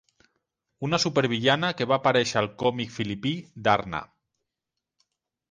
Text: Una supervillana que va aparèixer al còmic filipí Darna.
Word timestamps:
Una 0.87 0.99
supervillana 1.03 1.69
que 1.81 1.87
va 1.91 1.99
aparèixer 2.01 2.39
al 2.41 2.49
còmic 2.65 2.95
filipí 2.97 3.35
Darna. 3.69 4.03